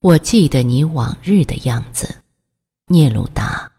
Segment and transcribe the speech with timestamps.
[0.00, 2.16] 我记得你往日的样子，
[2.88, 3.72] 聂鲁达。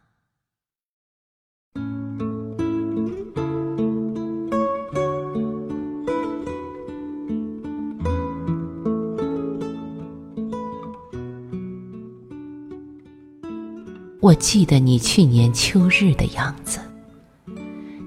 [14.19, 16.79] 我记得你去年秋日的样子，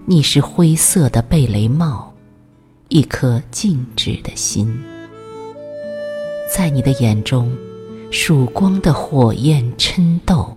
[0.04, 2.12] 你是灰色的贝雷帽，
[2.88, 4.82] 一颗静止的心，
[6.52, 7.56] 在你的眼中。
[8.10, 10.56] 曙光的火焰嗔斗，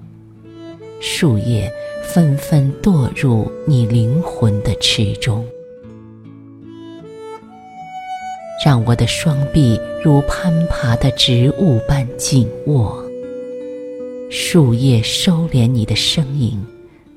[0.99, 1.71] 树叶
[2.03, 5.45] 纷纷堕入你灵魂的池中，
[8.65, 13.03] 让我的双臂如攀爬的植物般紧握。
[14.31, 16.59] 树叶收敛你的声音，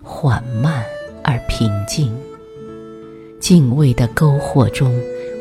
[0.03, 0.85] 缓慢
[1.25, 2.15] 而平静。
[3.41, 4.95] 敬畏的篝火中，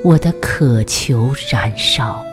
[0.05, 2.23] 我的渴求燃烧。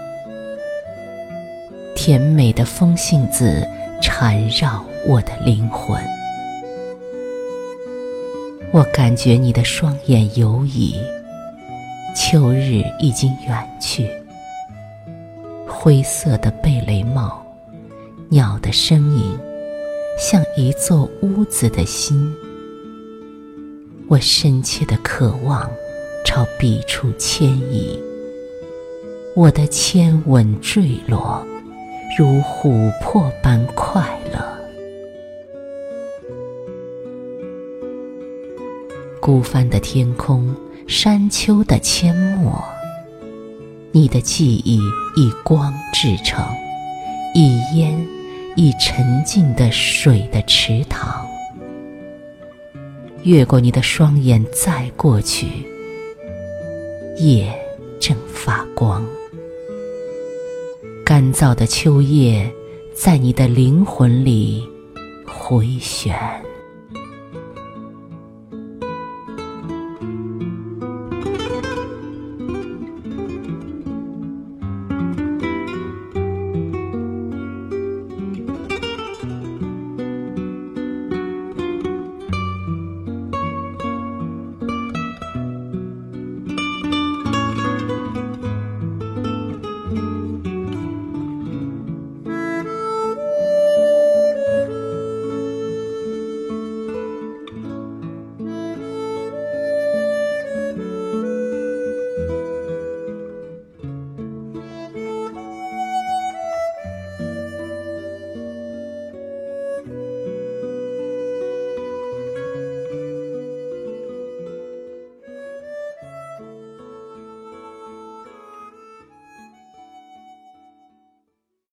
[2.04, 3.64] 甜美的风信子
[4.02, 5.96] 缠绕我的灵魂，
[8.72, 10.96] 我感觉你的双眼游移，
[12.16, 14.10] 秋日已经远去。
[15.64, 17.40] 灰色的贝雷帽，
[18.30, 19.38] 鸟的声音，
[20.18, 22.34] 像一座屋子的心。
[24.08, 25.70] 我深切的渴望
[26.24, 27.96] 朝彼处迁移，
[29.36, 31.46] 我的牵吻坠落。
[32.18, 34.38] 如琥珀般快乐。
[39.18, 40.54] 孤帆的天空，
[40.86, 42.62] 山丘的阡陌，
[43.92, 44.78] 你的记忆
[45.16, 46.44] 以光制成，
[47.34, 48.06] 以烟，
[48.56, 51.26] 以沉静的水的池塘。
[53.22, 55.46] 越过你的双眼，再过去，
[57.16, 57.50] 夜
[57.98, 59.02] 正发光。
[61.12, 62.50] 干燥的秋叶，
[62.94, 64.66] 在你的灵魂里
[65.26, 66.16] 回旋。